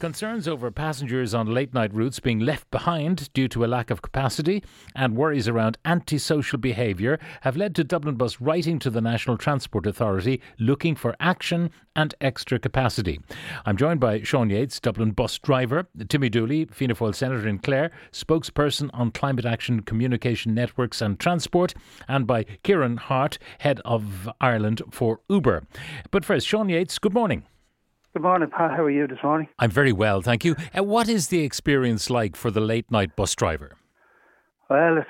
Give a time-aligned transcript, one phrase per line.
[0.00, 4.00] Concerns over passengers on late night routes being left behind due to a lack of
[4.00, 4.64] capacity
[4.96, 9.86] and worries around antisocial behaviour have led to Dublin Bus writing to the National Transport
[9.86, 13.20] Authority looking for action and extra capacity.
[13.66, 17.90] I'm joined by Sean Yates, Dublin bus driver, Timmy Dooley, Fianna Fáil Senator in Clare,
[18.10, 21.74] spokesperson on climate action, communication networks and transport,
[22.08, 25.64] and by Kieran Harte, head of Ireland for Uber.
[26.10, 27.44] But first, Sean Yates, good morning.
[28.12, 28.72] Good morning, Pat.
[28.72, 29.46] How are you this morning?
[29.60, 30.56] I'm very well, thank you.
[30.76, 33.76] Uh, what is the experience like for the late night bus driver?
[34.68, 35.08] Well, it's,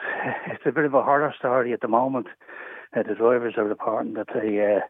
[0.52, 2.26] it's a bit of a horror story at the moment.
[2.95, 4.86] Uh, the drivers are reporting that the uh,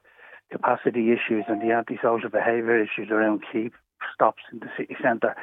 [0.50, 3.70] capacity issues and the antisocial behaviour issues around key
[4.12, 5.36] stops in the city centre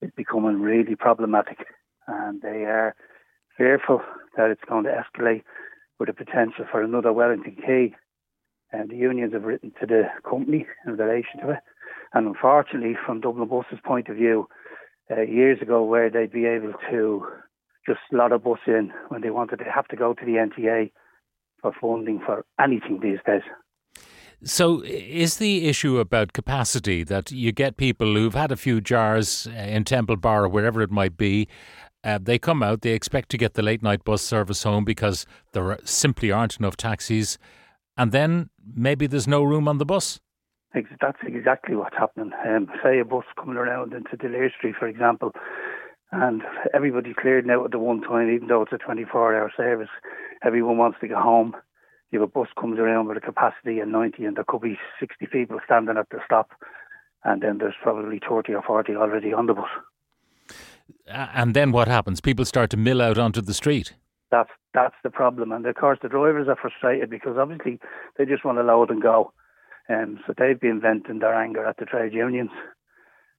[0.00, 1.66] is becoming really problematic,
[2.06, 2.94] and they are
[3.58, 4.00] fearful
[4.36, 5.42] that it's going to escalate
[5.98, 7.96] with the potential for another Wellington Quay.
[8.72, 11.58] And the unions have written to the company in relation to it.
[12.12, 14.48] And unfortunately, from Dublin Bus's point of view,
[15.10, 17.26] uh, years ago, where they'd be able to
[17.86, 20.90] just slot a bus in when they wanted, they have to go to the NTA
[21.62, 23.42] for funding for anything these days.
[24.44, 29.46] So, is the issue about capacity that you get people who've had a few jars
[29.46, 31.48] uh, in Temple Bar or wherever it might be?
[32.04, 35.26] Uh, they come out, they expect to get the late night bus service home because
[35.52, 37.38] there simply aren't enough taxis,
[37.96, 40.20] and then maybe there's no room on the bus.
[41.00, 42.32] That's exactly what's happening.
[42.46, 45.32] Um, say a bus coming around into D'Olier Street, for example,
[46.12, 46.42] and
[46.74, 49.88] everybody cleared out at the one time, even though it's a 24 hour service.
[50.44, 51.56] Everyone wants to go home.
[52.12, 55.26] If a bus comes around with a capacity of 90, and there could be 60
[55.26, 56.50] people standing at the stop,
[57.24, 59.68] and then there's probably 30 or 40 already on the bus.
[61.08, 62.20] And then what happens?
[62.20, 63.94] People start to mill out onto the street.
[64.30, 67.80] That's that's the problem, and of course the drivers are frustrated because obviously
[68.18, 69.32] they just want to load and go,
[69.88, 72.50] um, so they've been venting their anger at the trade unions,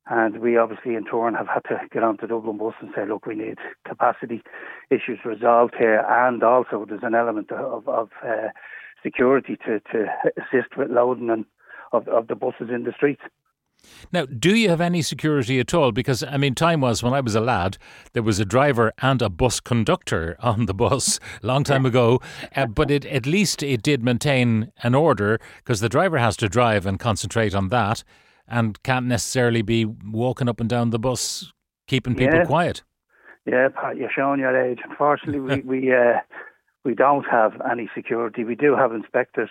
[0.09, 3.05] and we obviously in turn have had to get on to Dublin Bus and say,
[3.05, 4.41] look, we need capacity
[4.89, 8.49] issues resolved here, and also there's an element of of uh,
[9.03, 10.05] security to to
[10.37, 11.45] assist with loading and
[11.91, 13.21] of of the buses in the streets.
[14.11, 15.92] Now, do you have any security at all?
[15.92, 17.77] Because, I mean, time was when I was a lad,
[18.14, 22.20] there was a driver and a bus conductor on the bus a long time ago,
[22.55, 26.49] uh, but it, at least it did maintain an order because the driver has to
[26.49, 28.04] drive and concentrate on that
[28.48, 31.52] and can't necessarily be walking up and down the bus
[31.87, 32.45] keeping people Yeah.
[32.45, 32.83] quiet.
[33.45, 34.80] Yeah, Pat, you're showing your age.
[34.89, 36.20] Unfortunately, we we uh,
[36.83, 38.43] we don't have any security.
[38.43, 39.49] We do have inspectors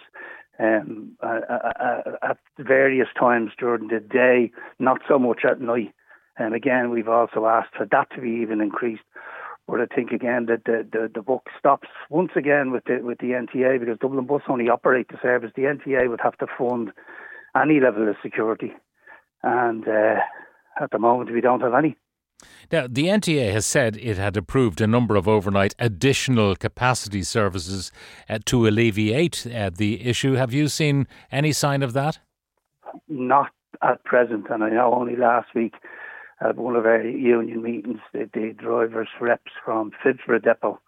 [0.58, 5.92] um, at various times during the day, not so much at night.
[6.38, 9.02] And again, we've also asked for that to be even increased.
[9.68, 13.18] But I think again that the, the, the book stops once again with the with
[13.18, 15.50] the NTA because Dublin Bus only operate the service.
[15.56, 16.92] The NTA would have to fund
[17.60, 18.72] any level of security,
[19.42, 20.20] and uh,
[20.80, 21.96] at the moment we don't have any.
[22.70, 27.92] Now, the NTA has said it had approved a number of overnight additional capacity services
[28.28, 30.34] uh, to alleviate uh, the issue.
[30.34, 32.18] Have you seen any sign of that?
[33.08, 33.50] not
[33.82, 34.46] at present.
[34.50, 35.74] And I know only last week
[36.40, 40.80] at one of our union meetings, the, the drivers' reps from Phibsborough Depot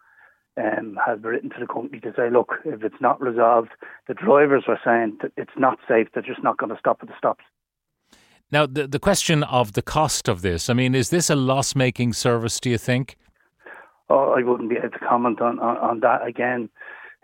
[0.56, 3.70] um, written to the company to say, look, if it's not resolved,
[4.08, 7.08] the drivers were saying that it's not safe, they're just not going to stop at
[7.08, 7.44] the stops.
[8.50, 11.74] Now, the, the question of the cost of this, I mean, is this a loss
[11.74, 13.16] making service, do you think?
[14.08, 16.70] Oh, I wouldn't be able to comment on, on, on that again.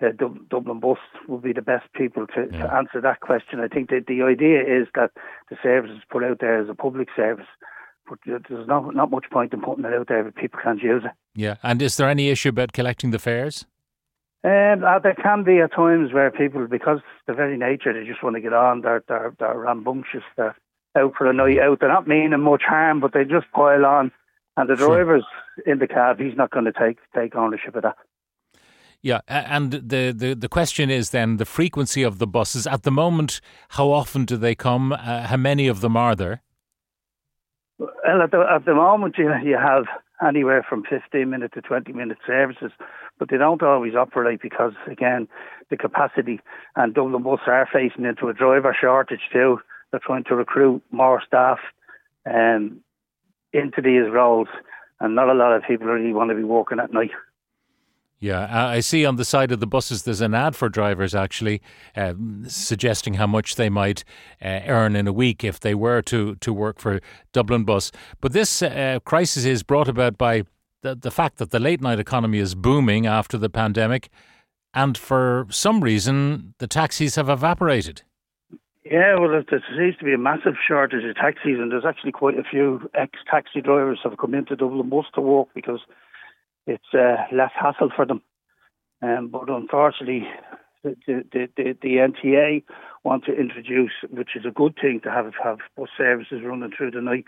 [0.02, 0.98] Uh, Dub- Dublin Bus
[1.28, 2.66] will be the best people to, Yeah.
[2.66, 3.60] to answer that question.
[3.60, 5.12] I think that the idea is that
[5.48, 7.46] the service is put out there as a public service,
[8.08, 11.04] but there's not, not much point in putting it out there if people can't use
[11.06, 11.12] it.
[11.34, 11.56] Yeah.
[11.62, 13.64] And is there any issue about collecting the fares?
[14.42, 18.22] Um, uh, there can be at times where people, because the very nature, they just
[18.22, 18.82] want to get on.
[18.82, 20.22] They're they're, they're rambunctious.
[20.36, 20.54] They're
[20.96, 21.80] out for a night out.
[21.80, 24.12] They're not meaning much harm, but they just pile on.
[24.56, 24.88] And the Sure.
[24.88, 25.24] driver's
[25.66, 26.20] in the cab.
[26.20, 27.96] He's not going to take take ownership of that.
[29.02, 29.20] Yeah.
[29.28, 32.66] And the, the, the question is then the frequency of the buses.
[32.66, 34.92] At the moment, how often do they come?
[34.92, 36.42] Uh, how many of them are there?
[37.78, 39.84] Well, at the at the moment, you you have
[40.26, 42.70] anywhere from fifteen minute to twenty minute services,
[43.18, 45.26] but they don't always operate because again,
[45.70, 46.40] the capacity
[46.76, 49.58] and Dublin Bus are facing into a driver shortage too.
[49.94, 51.60] They're trying to recruit more staff
[52.26, 52.80] um,
[53.52, 54.48] into these roles,
[54.98, 57.12] and not a lot of people really want to be working at night.
[58.18, 61.62] Yeah, I see on the side of the buses there's an ad for drivers actually
[61.94, 64.02] um, suggesting how much they might
[64.42, 66.98] uh, earn in a week if they were to, to work for
[67.32, 67.92] Dublin Bus.
[68.20, 70.42] But this uh, crisis is brought about by
[70.82, 74.08] the, the fact that the late night economy is booming after the pandemic,
[74.74, 78.02] and for some reason the taxis have evaporated.
[78.84, 82.38] Yeah, well, there seems to be a massive shortage of taxis, and there's actually quite
[82.38, 85.80] a few ex-taxi drivers have come into Dublin Bus to work because
[86.66, 88.20] it's uh, less hassle for them.
[89.00, 90.28] Um, but unfortunately,
[90.82, 92.62] the, the, the, the NTA
[93.04, 96.90] want to introduce, which is a good thing to have have bus services running through
[96.90, 97.24] the night,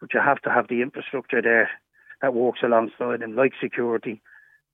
[0.00, 1.70] but you have to have the infrastructure there
[2.22, 4.20] that works alongside them, like security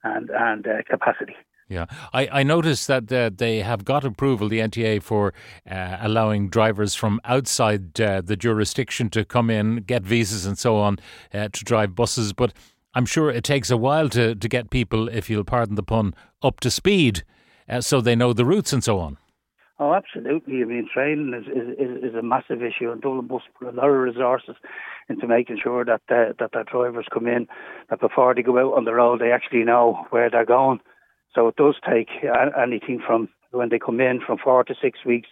[0.02, 1.36] and and uh, capacity.
[1.68, 5.32] Yeah, I, I noticed that uh, they have got approval, the NTA, for
[5.70, 10.76] uh, allowing drivers from outside uh, the jurisdiction to come in, get visas and so
[10.76, 10.98] on
[11.32, 12.34] uh, to drive buses.
[12.34, 12.52] But
[12.94, 16.14] I'm sure it takes a while to, to get people, if you'll pardon the pun,
[16.42, 17.24] up to speed
[17.68, 19.16] uh, so they know the routes and so on.
[19.78, 20.62] Oh, absolutely.
[20.62, 23.88] I mean, training is, is, is a massive issue, and Dublin Bus put a lot
[23.88, 24.54] of resources
[25.08, 27.48] into making sure that uh, that drivers come in,
[27.90, 30.78] that before they go out on the road, they actually know where they're going
[31.34, 35.04] so it does take uh, anything from when they come in from four to six
[35.04, 35.28] weeks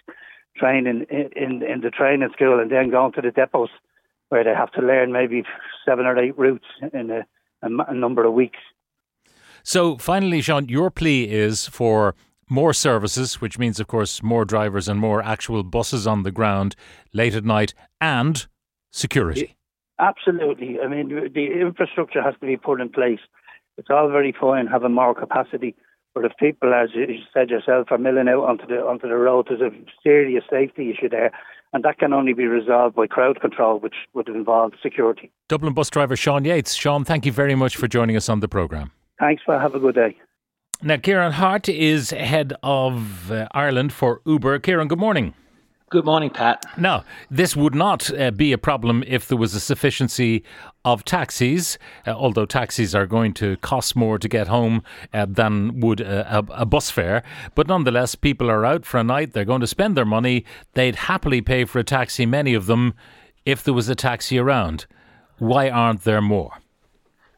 [0.56, 3.70] training in, in, in the training school and then going to the depots
[4.28, 5.44] where they have to learn maybe
[5.84, 7.26] seven or eight routes in a,
[7.62, 8.58] a, a number of weeks.
[9.62, 12.14] So finally, Sean, your plea is for
[12.48, 16.76] more services, which means, of course, more drivers and more actual buses on the ground
[17.12, 18.46] late at night, and
[18.90, 19.56] security.
[19.98, 20.78] Absolutely.
[20.81, 23.20] I mean, the infrastructure has to be put in place.
[23.78, 25.75] It's all very fine having more capacity,
[26.14, 29.47] but if people, as you said yourself, are milling out onto the onto the road,
[29.49, 29.70] there's a
[30.03, 31.32] serious safety issue there,
[31.73, 35.31] and that can only be resolved by crowd control, which would involve security.
[35.49, 36.75] Dublin bus driver Sean Yates.
[36.75, 38.91] Sean, thank you very much for joining us on the programme.
[39.19, 40.17] Thanks, for have a good day.
[40.82, 44.58] Now, Kieran Harte is head of uh, Ireland for Uber.
[44.58, 45.32] Kieran, good morning.
[45.93, 46.65] Good morning, Pat.
[46.79, 50.43] Now, this would not uh, be a problem if there was a sufficiency
[50.87, 55.81] of taxis, uh, although taxis are going to cost more to get home uh, than
[55.81, 57.23] would a, a, a, bus fare.
[57.55, 60.97] But nonetheless, people are out for a night, they're going to spend their money, they'd
[60.97, 62.94] happily pay for a taxi, many of them,
[63.44, 64.87] if there was a taxi around.
[65.37, 66.62] Why aren't there more?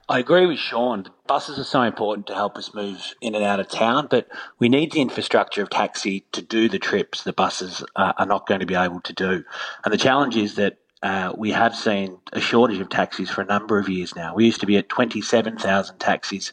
[0.08, 1.06] I agree with Sean.
[1.26, 4.28] Buses are so important to help us move in and out of town, but
[4.58, 8.46] we need the infrastructure of taxi to do the trips the buses uh, are not
[8.46, 9.44] going to be able to do.
[9.82, 13.46] And the challenge is that uh, we have seen a shortage of taxis for a
[13.46, 14.34] number of years now.
[14.34, 16.52] We used to be at 27,000 taxis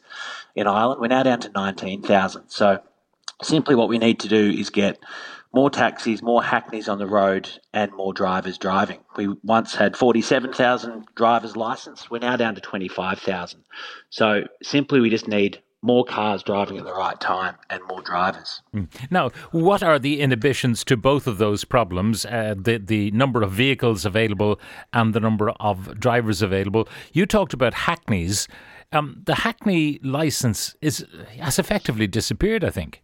[0.56, 1.02] in Ireland.
[1.02, 2.50] We're now down to 19,000.
[2.50, 2.80] So
[3.44, 4.98] simply what we need to do is get
[5.54, 9.00] more taxis, more hackneys on the road, and more drivers driving.
[9.18, 12.10] We once had 47,000 drivers licensed.
[12.10, 13.64] We're now down to 25,000.
[14.10, 18.62] So simply, we just need more cars driving at the right time and more drivers.
[18.72, 18.84] Hmm.
[19.10, 22.26] Now, what are the inhibitions to both of those problems?
[22.26, 24.60] Uh, the the number of vehicles available
[24.94, 26.88] and the number of drivers available.
[27.14, 28.48] You talked about hackneys.
[28.94, 31.06] Um, the hackney license is
[31.40, 32.64] has effectively disappeared.
[32.64, 33.02] I think.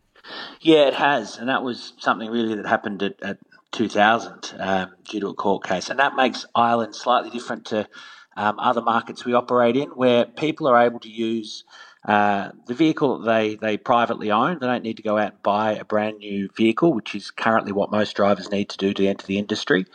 [0.62, 3.38] Yeah, it has, and that was something really that happened at, at
[3.72, 7.88] 2000 um, due to a court case, and that makes Ireland slightly different to
[8.36, 11.64] um, other markets we operate in, where people are able to use
[12.08, 14.60] uh, the vehicle they, they privately own.
[14.60, 17.72] They don't need to go out and buy a brand new vehicle, which is currently
[17.72, 19.86] what most drivers need to do to enter the industry.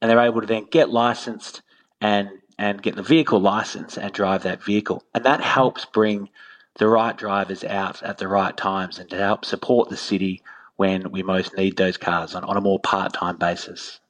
[0.00, 1.62] And they're able to then get licensed
[2.00, 5.04] and and get the vehicle license and drive that vehicle.
[5.14, 6.28] And that helps bring
[6.78, 10.42] the right drivers out at the right times and to help support the city
[10.76, 14.00] when we most need those cars on, on a more part time basis.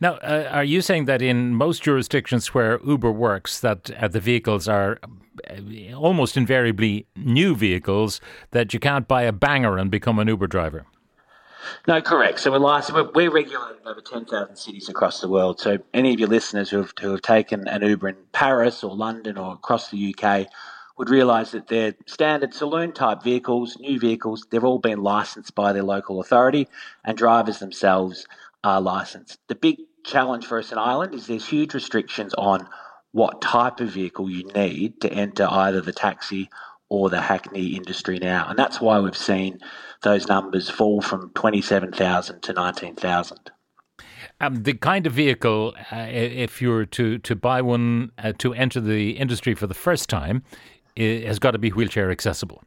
[0.00, 4.20] Now, uh, are you saying that in most jurisdictions where Uber works, that uh, the
[4.20, 4.98] vehicles are
[5.50, 8.20] uh, almost invariably new vehicles,
[8.52, 10.86] that you can't buy a banger and become an Uber driver?
[11.86, 12.40] No, correct.
[12.40, 15.60] So we're licensed, we're, we're regulated in over 10,000 cities across the world.
[15.60, 18.94] So any of your listeners who have, who have taken an Uber in Paris or
[18.94, 20.46] London or across the UK
[20.96, 25.72] would realise that their standard saloon type vehicles, new vehicles, they've all been licensed by
[25.72, 26.68] their local authority
[27.04, 28.26] and drivers themselves
[28.62, 29.38] are licensed.
[29.48, 32.68] The big challenge for us in Ireland is there's huge restrictions on
[33.12, 36.48] what type of vehicle you need to enter either the taxi
[36.88, 38.46] or the hackney industry now.
[38.48, 39.58] And that's why we've seen
[40.02, 43.50] those numbers fall from 27,000 to 19,000.
[44.40, 48.80] Um, the kind of vehicle, uh, if you're to, to buy one uh, to enter
[48.80, 50.42] the industry for the first time,
[50.96, 52.62] has got to be wheelchair accessible.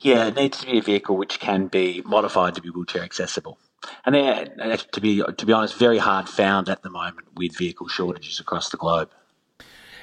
[0.00, 3.58] Yeah, it needs to be a vehicle which can be modified to be wheelchair accessible.
[4.04, 7.88] And they're, to be to be honest, very hard found at the moment with vehicle
[7.88, 9.10] shortages across the globe.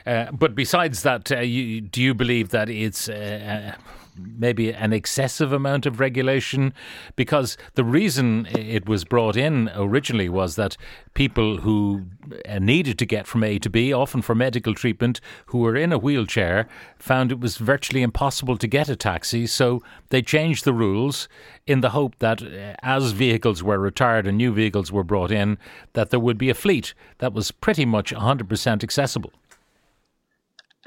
[0.05, 3.75] Uh, but besides that, uh, you, do you believe that it's uh,
[4.19, 6.73] maybe an excessive amount of regulation?
[7.15, 10.77] Because the reason it was brought in originally was that
[11.13, 12.03] people who
[12.47, 15.91] uh, needed to get from A to B, often for medical treatment, who were in
[15.91, 16.67] a wheelchair,
[16.99, 19.47] found it was virtually impossible to get a taxi.
[19.47, 21.27] So they changed the rules
[21.65, 25.57] in the hope that uh, as vehicles were retired and new vehicles were brought in,
[25.93, 29.31] that there would be a fleet that was pretty much 100% accessible.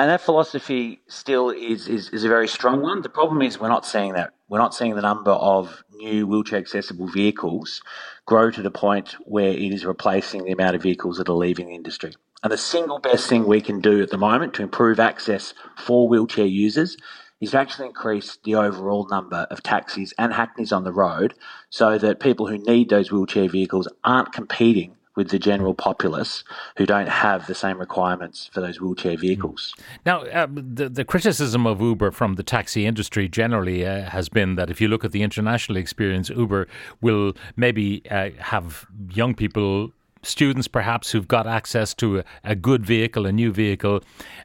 [0.01, 3.03] And that philosophy still is, is, is a very strong one.
[3.03, 4.33] The problem is we're not seeing that.
[4.49, 7.83] We're not seeing the number of new wheelchair accessible vehicles
[8.25, 11.67] grow to the point where it is replacing the amount of vehicles that are leaving
[11.67, 12.15] the industry.
[12.43, 16.09] And the single best thing we can do at the moment to improve access for
[16.09, 16.97] wheelchair users
[17.43, 21.35] is to actually increase the overall number of taxis and hackneys on the road
[21.69, 26.45] so that people who need those wheelchair vehicles aren't competing with the general populace
[26.77, 29.75] who don't have the same requirements for those wheelchair vehicles.
[30.07, 34.55] Now, uh, the, the criticism of Uber from the taxi industry generally uh, has been
[34.55, 36.69] that if you look at the international experience, Uber
[37.01, 42.85] will maybe uh, have young people students perhaps who've got access to a, a, good
[42.85, 44.03] vehicle, a new vehicle,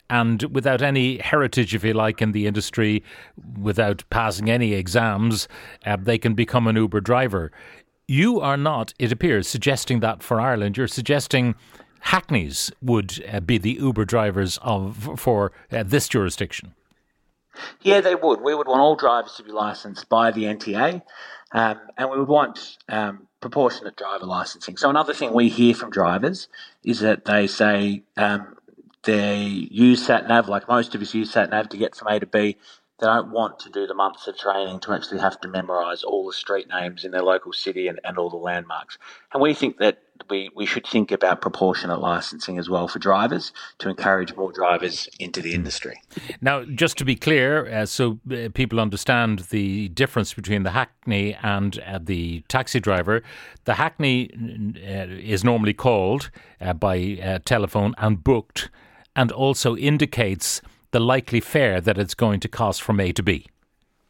[0.10, 3.04] and without any heritage, if you like, in the industry,
[3.60, 5.48] without passing any exams,
[5.86, 7.52] uh, they can become an Uber driver.
[8.08, 10.78] You are not, it appears, suggesting that for Ireland.
[10.78, 11.56] You're suggesting
[12.02, 16.76] hackneys would uh, be the Uber drivers of for uh, this jurisdiction.
[17.82, 18.42] Yeah, they would.
[18.42, 21.02] We would want all drivers to be licensed by the NTA,
[21.52, 24.78] um, and we would want um, proportionate driver licensing.
[24.78, 26.48] So another thing we hear from drivers
[26.84, 28.58] is that they say um,
[29.04, 32.58] they use SatNav, like most of us use SatNav to get from A to B,
[33.00, 36.26] they don't want to do the months of training to actually have to memorise all
[36.26, 38.98] the street names in their local city and, and all the landmarks.
[39.34, 43.52] And we think that we, we should think about proportionate licensing as well for drivers
[43.80, 46.02] to encourage more drivers into the industry.
[46.40, 51.36] Now, just to be clear, uh, so uh, people understand the difference between the hackney
[51.44, 53.24] and uh, the taxi driver,
[53.66, 54.32] the hackney
[54.78, 56.30] uh, is normally called
[56.62, 58.70] uh, by telephone and booked
[59.18, 60.62] and also indicates
[60.96, 63.48] the likely fare that it's going to cost from A to B.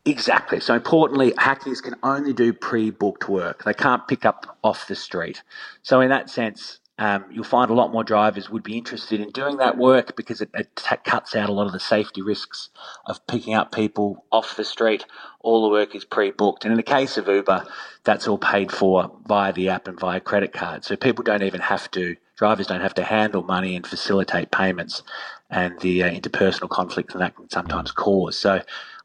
[0.05, 0.59] Exactly.
[0.59, 3.63] So importantly, hackneys can only do pre-booked work.
[3.63, 5.41] They can't pick up off the street.
[5.81, 9.31] So in that sense, um, you'll find a lot more drivers would be interested in
[9.31, 12.69] doing that work because it, it t- cuts out a lot of the safety risks
[13.07, 15.07] of picking up people off the street.
[15.39, 17.65] All the work is pre-booked, and in the case of Uber,
[18.03, 20.85] that's all paid for via the app and via credit card.
[20.85, 25.03] So people don't even have to drivers don't have to handle money and facilitate payments
[25.49, 28.37] and the uh, interpersonal conflicts that, that can sometimes cause.
[28.37, 28.61] So,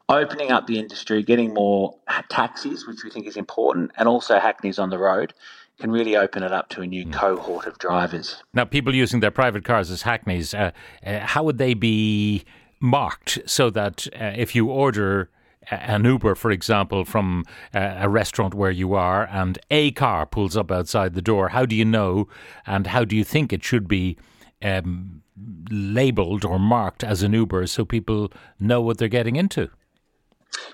[0.09, 1.95] opening up the industry, getting more
[2.29, 5.33] taxis, which we think is important, and also hackneys on the road
[5.79, 7.13] can really open it up to a new mm.
[7.13, 8.43] cohort of drivers.
[8.53, 10.71] Now, people using their private cars as hackneys, uh,
[11.05, 12.43] uh, how would they be
[12.79, 15.29] marked so that uh, if you order
[15.69, 20.71] an Uber, for example, from a restaurant where you are, and a car pulls up
[20.71, 22.27] outside the door, how do you know,
[22.65, 24.17] and how do you think it should be
[24.61, 25.21] um,
[25.69, 29.69] labelled or marked as an Uber so people know what they're getting into?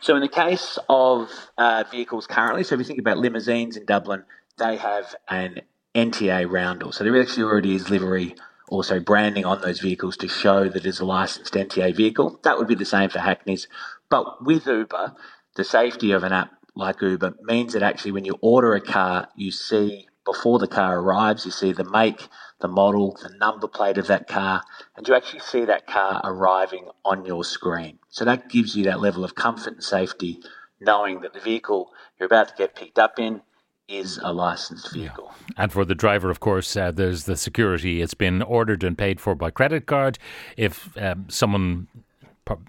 [0.01, 3.86] So, in the case of uh, vehicles currently, so if you think about limousines in
[3.86, 4.24] Dublin,
[4.58, 5.62] they have an
[5.96, 6.91] NTA roundel.
[6.91, 8.36] So, there actually already is livery,
[8.70, 12.39] also branding on those vehicles to show that it's a licensed NTA vehicle.
[12.44, 13.67] That would be the same for Hackneys.
[14.10, 15.15] But with Uber,
[15.56, 19.27] the safety of an app like Uber means that actually when you order a car,
[19.36, 22.27] you see before the car arrives, you see the make,
[22.59, 24.63] the model, the number plate of that car,
[24.95, 27.99] and you actually see that car arriving on your screen.
[28.09, 30.39] So that gives you that level of comfort and safety
[30.79, 33.41] knowing that the vehicle you're about to get picked up in
[33.87, 35.31] is a licensed vehicle.
[35.31, 35.53] Yeah.
[35.57, 38.01] And for the driver, of course, uh, there's the security.
[38.01, 40.19] It's been ordered and paid for by credit card.
[40.57, 41.87] If um, someone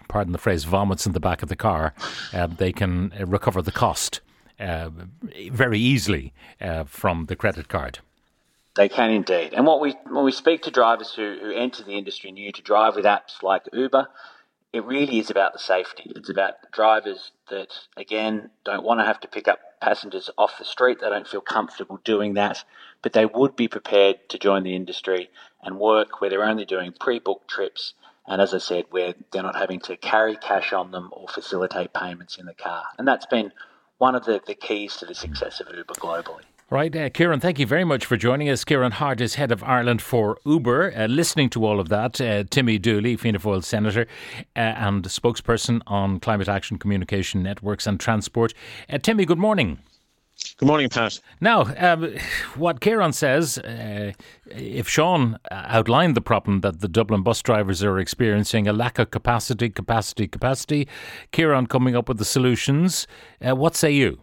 [0.08, 1.94] pardon the phrase, vomits in the back of the car,
[2.32, 4.20] uh, they can uh, recover the cost
[4.58, 4.90] uh,
[5.50, 8.00] very easily uh, from the credit card.
[8.78, 9.54] They can indeed.
[9.54, 12.62] And what we when we speak to drivers who, who enter the industry new to
[12.62, 14.06] drive with apps like Uber,
[14.72, 16.12] it really is about the safety.
[16.14, 20.64] It's about drivers that again don't want to have to pick up passengers off the
[20.64, 20.98] street.
[21.00, 22.62] They don't feel comfortable doing that,
[23.02, 25.28] but they would be prepared to join the industry
[25.60, 27.94] and work where they're only doing pre-booked trips
[28.28, 31.92] and as I said, where they're not having to carry cash on them or facilitate
[31.94, 32.84] payments in the car.
[32.96, 33.52] And that's been
[33.96, 36.44] one of the, the keys to the success of Uber globally.
[36.70, 38.62] Right, uh, Kieran, thank you very much for joining us.
[38.62, 40.92] Kieran Harte is head of Ireland for Uber.
[40.94, 44.06] Uh, listening to all of that, uh, Timmy Dooley, Fianna Fáil Senator
[44.54, 48.52] uh, and spokesperson on climate action, communication networks and transport.
[48.90, 49.78] Uh, Timmy, good morning.
[50.58, 51.18] Good morning, Pat.
[51.40, 52.14] Now, um,
[52.56, 54.12] what Kieran says, uh,
[54.50, 59.10] if Sean outlined the problem that the Dublin bus drivers are experiencing, a lack of
[59.10, 60.86] capacity, capacity, capacity,
[61.32, 63.06] Kieran coming up with the solutions,
[63.40, 64.20] uh, what say you?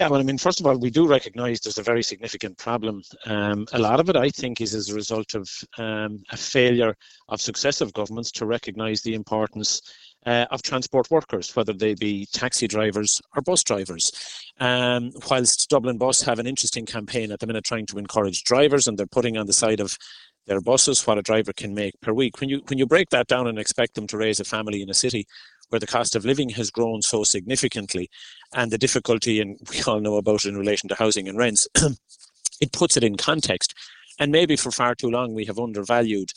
[0.00, 3.02] Yeah, well, I mean, first of all, we do recognise there's a very significant problem.
[3.26, 6.94] Um, a lot of it, I think, is as a result of um, a failure
[7.28, 9.82] of successive governments to recognise the importance
[10.24, 14.10] uh, of transport workers, whether they be taxi drivers or bus drivers.
[14.58, 18.88] Um, whilst Dublin Bus have an interesting campaign at the minute trying to encourage drivers,
[18.88, 19.98] and they're putting on the side of
[20.46, 22.40] their buses what a driver can make per week.
[22.40, 24.88] When you when you break that down and expect them to raise a family in
[24.88, 25.26] a city
[25.70, 28.10] where the cost of living has grown so significantly,
[28.54, 31.66] and the difficulty, and we all know about it in relation to housing and rents,
[32.60, 33.74] it puts it in context.
[34.18, 36.32] And maybe for far too long we have undervalued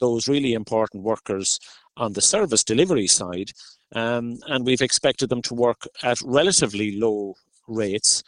[0.00, 1.58] those really important workers
[1.96, 3.50] on the service delivery side,
[3.94, 7.34] um, and we've expected them to work at relatively low
[7.66, 8.22] rates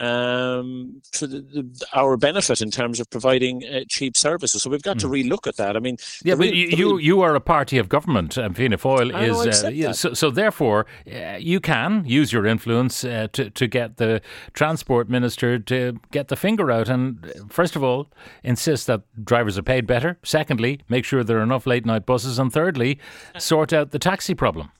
[0.00, 4.62] um, to the, the, our benefit in terms of providing uh, cheap services.
[4.62, 5.00] So we've got mm.
[5.00, 5.14] to hmm.
[5.14, 5.76] relook at that.
[5.76, 9.10] I mean, yeah, but you, you, you are a party of government, and Fianna Fáil
[9.22, 10.30] is uh, so, so.
[10.30, 14.22] Therefore, uh, you can use your influence uh, to to get the
[14.54, 18.08] transport minister to get the finger out and uh, first of all
[18.42, 20.18] insist that drivers are paid better.
[20.22, 22.98] Secondly, make sure there are enough late night buses, and thirdly,
[23.38, 24.70] sort out the taxi problem.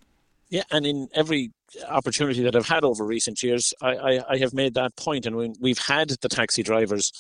[0.51, 1.53] Yeah, and in every
[1.89, 5.25] opportunity that I've had over recent years, I, I, I have made that point.
[5.25, 7.13] and when we've had the taxi drivers,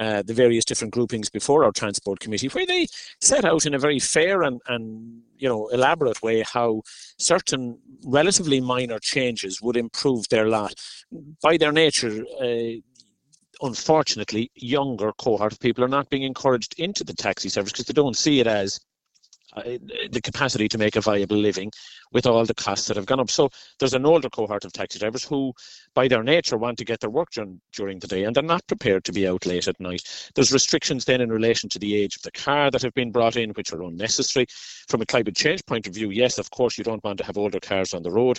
[0.00, 2.86] uh, the various different groupings before our transport committee, where they
[3.20, 6.80] set out in a very fair and, and you know elaborate way how
[7.18, 10.72] certain relatively minor changes would improve their lot.
[11.42, 12.80] By their nature, uh,
[13.60, 17.92] unfortunately, younger cohort of people are not being encouraged into the taxi service because they
[17.92, 18.80] don't see it as
[19.58, 19.78] Uh,
[20.10, 21.70] the capacity to make a viable living
[22.12, 23.30] with all the costs that have gone up.
[23.30, 25.52] So there's an older cohort of taxi drivers who,
[25.94, 28.66] by their nature, want to get their work done during the day and they're not
[28.66, 30.30] prepared to be out late at night.
[30.34, 33.36] There's restrictions then in relation to the age of the car that have been brought
[33.36, 34.46] in, which are unnecessary.
[34.88, 37.36] From a climate change point of view, yes, of course, you don't want to have
[37.36, 38.38] older cars on the road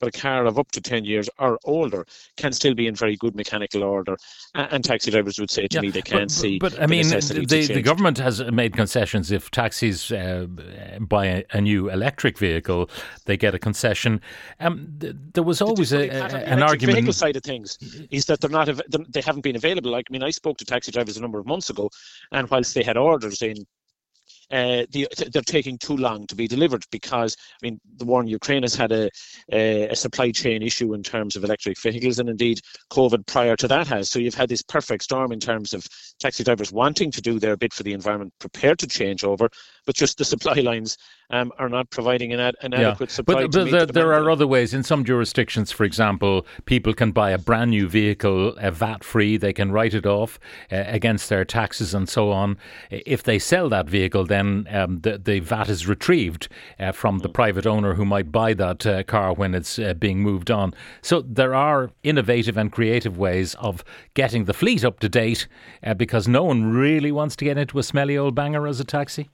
[0.00, 3.16] but a car of up to 10 years or older can still be in very
[3.16, 4.16] good mechanical order.
[4.54, 6.58] And, taxi drivers would say to yeah, me they can't but, see.
[6.58, 9.32] But, I mean, the, the government has made concessions.
[9.32, 10.46] If taxis uh,
[11.00, 12.88] buy a, a, new electric vehicle,
[13.24, 14.20] they get a concession.
[14.60, 16.96] Um, there was always a, a, an argument.
[16.96, 17.78] The vehicle side of things
[18.10, 18.68] is that they're not,
[19.08, 19.90] they haven't been available.
[19.90, 21.90] Like, I mean, I spoke to taxi drivers a number of months ago,
[22.32, 23.66] and whilst they had orders in
[24.50, 28.28] uh, the, they're taking too long to be delivered because I mean the war in
[28.28, 29.10] Ukraine has had a,
[29.52, 33.68] a, a supply chain issue in terms of electric vehicles, and indeed COVID prior to
[33.68, 34.10] that has.
[34.10, 35.86] So you've had this perfect storm in terms of
[36.18, 39.48] taxi drivers wanting to do their bit for the environment, prepared to change over,
[39.84, 40.96] but just the supply lines
[41.30, 42.90] um, are not providing an, ad, an yeah.
[42.90, 43.42] adequate supply.
[43.42, 44.74] But, but the, the there are other ways.
[44.74, 49.36] In some jurisdictions, for example, people can buy a brand new vehicle, uh, VAT free.
[49.36, 50.38] They can write it off
[50.70, 52.56] uh, against their taxes and so on.
[52.90, 57.28] If they sell that vehicle, then um, the, the VAT is retrieved uh, from the
[57.28, 60.74] private owner who might buy that uh, car when it's uh, being moved on.
[61.02, 63.84] So there are innovative and creative ways of
[64.14, 65.48] getting the fleet up to date
[65.82, 68.84] uh, because no one really wants to get into a smelly old banger as a
[68.84, 69.28] taxi.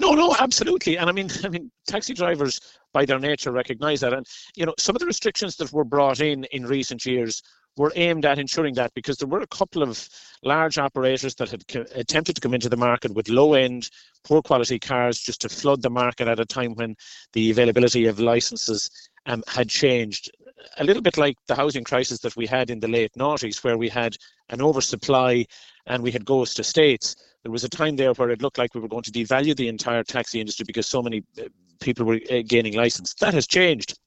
[0.00, 0.96] No, no, absolutely.
[0.98, 2.60] And I mean, I mean, taxi drivers
[2.92, 4.12] by their nature recognise that.
[4.12, 7.42] And you know, some of the restrictions that were brought in in recent years
[7.76, 10.08] were aimed at ensuring that because there were a couple of
[10.44, 13.90] large operators that had co- attempted to come into the market with low end,
[14.22, 16.94] poor quality cars just to flood the market at a time when
[17.32, 18.90] the availability of licenses
[19.26, 20.30] um, had changed.
[20.78, 23.78] A little bit like the housing crisis that we had in the late noughties, where
[23.78, 24.16] we had
[24.48, 25.44] an oversupply
[25.86, 28.80] and we had ghost estates there was a time there where it looked like we
[28.80, 31.44] were going to devalue the entire taxi industry because so many uh,
[31.78, 33.14] people were uh, gaining license.
[33.20, 33.98] That has changed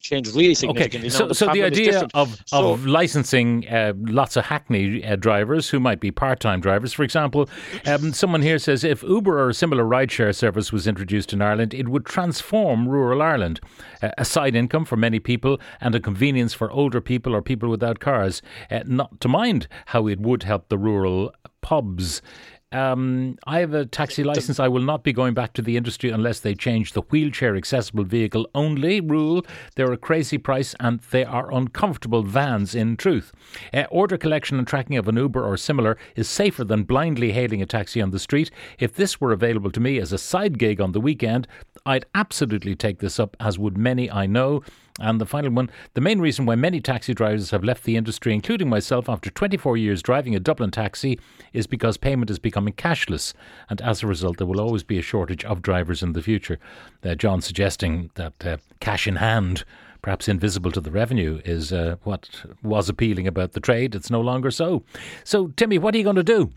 [0.00, 1.08] changed really significantly.
[1.08, 5.16] Okay, so, the, so the idea of, so, of licensing uh, lots of hackney uh,
[5.16, 7.48] drivers who might be part-time drivers, for example,
[7.86, 11.74] um, someone here says if Uber or a similar rideshare service was introduced in Ireland,
[11.74, 13.60] it would transform rural Ireland,
[14.02, 17.68] uh, a side income for many people and a convenience for older people or people
[17.68, 18.42] without cars.
[18.70, 22.22] Uh, not to mind how it would help the rural pubs.
[22.70, 24.60] Um, I have a taxi license.
[24.60, 28.04] I will not be going back to the industry unless they change the wheelchair accessible
[28.04, 29.46] vehicle only rule.
[29.74, 33.32] They're a crazy price and they are uncomfortable vans in truth.
[33.72, 37.62] Uh, order collection and tracking of an Uber or similar is safer than blindly hailing
[37.62, 38.50] a taxi on the street.
[38.78, 41.48] If this were available to me as a side gig on the weekend,
[41.88, 44.62] I'd absolutely take this up, as would many I know.
[45.00, 48.34] And the final one the main reason why many taxi drivers have left the industry,
[48.34, 51.18] including myself, after 24 years driving a Dublin taxi,
[51.54, 53.32] is because payment is becoming cashless.
[53.70, 56.58] And as a result, there will always be a shortage of drivers in the future.
[57.02, 59.64] Uh, John suggesting that uh, cash in hand
[60.02, 62.30] perhaps invisible to the revenue, is uh, what
[62.62, 63.96] was appealing about the trade.
[63.96, 64.84] It's no longer so.
[65.24, 66.52] So, Timmy, what are you going to do?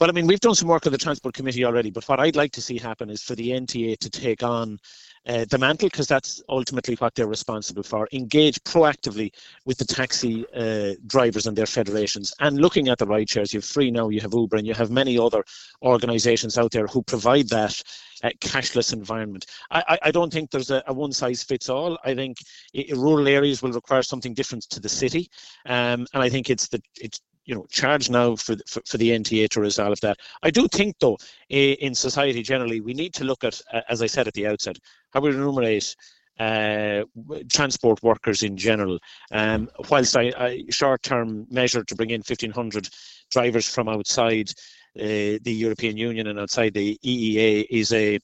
[0.00, 2.36] Well, I mean, we've done some work on the Transport Committee already, but what I'd
[2.36, 4.78] like to see happen is for the NTA to take on
[5.26, 8.08] uh, the mantle, because that's ultimately what they're responsible for.
[8.12, 9.32] Engage proactively
[9.64, 12.32] with the taxi uh, drivers and their federations.
[12.38, 14.74] And looking at the ride shares, you have Free Now, you have Uber, and you
[14.74, 15.42] have many other
[15.82, 17.82] organisations out there who provide that
[18.22, 19.46] uh, cashless environment.
[19.72, 21.98] I, I, don't think there's a, a, one size fits all.
[22.04, 22.38] I think
[22.72, 25.28] it, rural areas will require something different to the city,
[25.66, 29.10] um, and I think it's the it's you know charge now for, for, for the
[29.10, 30.18] NTA to resolve that.
[30.42, 34.28] I do think though in society generally we need to look at as I said
[34.28, 34.78] at the outset
[35.12, 35.96] how we remunerate
[36.38, 37.02] uh,
[37.50, 38.98] transport workers in general.
[39.32, 42.88] Um, whilst I, I short-term measure to bring in 1,500
[43.32, 44.50] drivers from outside
[44.96, 48.20] uh, the European Union and outside the EEA is a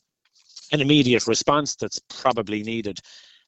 [0.72, 2.98] an immediate response that's probably needed.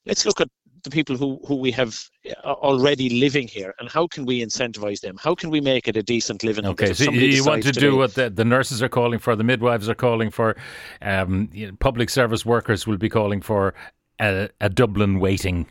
[0.05, 0.49] Let's look at
[0.87, 2.09] the people who, who we have
[2.45, 5.17] uh, already living here and how can we incentivize them?
[5.21, 6.65] How can we make it a decent living?
[6.65, 9.45] Okay so you want to today, do what the, the, nurses are calling for the
[9.45, 10.57] midwives are calling for
[11.03, 13.75] um, you know, public service workers will be calling for
[14.21, 15.67] a, a Dublin weighting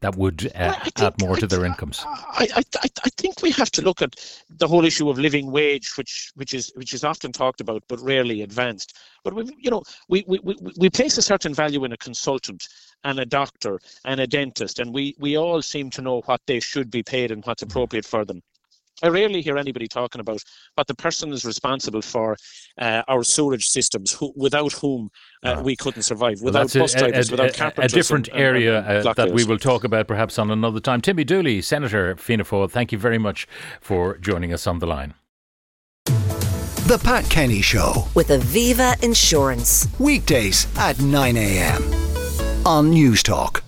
[0.00, 2.04] that would uh, think, add more to their incomes?
[2.06, 4.16] I, I, I think we have to look at
[4.48, 8.00] the whole issue of living wage, which which is which is often talked about but
[8.00, 8.96] rarely advanced.
[9.24, 12.66] But we, you know, we, we, we, we place a certain value in a consultant
[13.04, 16.60] and a doctor and a dentist, and we, we all seem to know what they
[16.60, 18.42] should be paid and what's appropriate for them.
[19.02, 20.42] I rarely hear anybody talking about
[20.74, 22.36] what the person is responsible for
[22.78, 25.10] uh, our sewerage systems, who, without whom
[25.44, 25.62] uh, ah.
[25.62, 27.92] we couldn't survive, without well, bus drivers, a, a, without carpenters.
[27.92, 30.80] A different and, area and, and uh, that we will talk about perhaps on another
[30.80, 31.00] time.
[31.00, 33.46] Timmy Dooley, Senator Fianna Fáil, thank you very much
[33.80, 35.14] for joining us on the line.
[36.86, 39.86] The Pat Kenny Show with Aviva Insurance.
[40.00, 41.82] Weekdays at 9 a.m.
[42.66, 43.60] on Newstalk.